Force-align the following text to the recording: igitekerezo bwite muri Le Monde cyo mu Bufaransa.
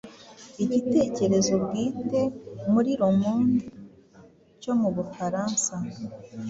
igitekerezo 0.63 1.53
bwite 1.63 2.21
muri 2.71 2.91
Le 3.01 3.09
Monde 3.19 3.65
cyo 4.61 4.73
mu 4.79 4.89
Bufaransa. 4.95 5.73